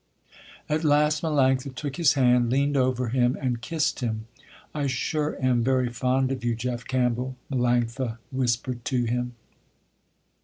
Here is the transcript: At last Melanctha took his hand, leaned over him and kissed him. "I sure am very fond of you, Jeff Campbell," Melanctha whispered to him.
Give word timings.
At 0.67 0.83
last 0.83 1.21
Melanctha 1.21 1.75
took 1.75 1.97
his 1.97 2.13
hand, 2.13 2.49
leaned 2.49 2.75
over 2.75 3.09
him 3.09 3.37
and 3.39 3.61
kissed 3.61 3.99
him. 3.99 4.25
"I 4.73 4.87
sure 4.87 5.37
am 5.39 5.63
very 5.63 5.89
fond 5.89 6.31
of 6.31 6.43
you, 6.43 6.55
Jeff 6.55 6.85
Campbell," 6.87 7.37
Melanctha 7.51 8.17
whispered 8.31 8.83
to 8.85 9.03
him. 9.05 9.35